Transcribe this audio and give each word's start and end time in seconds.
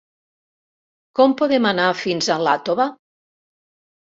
Com 1.19 1.35
podem 1.41 1.67
anar 1.73 1.91
fins 1.99 2.31
a 2.37 2.41
Iàtova? 2.47 2.89